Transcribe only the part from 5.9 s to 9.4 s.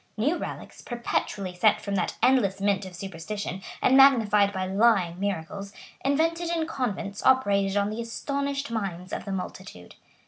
invented in convents, operated on the astonished minds of the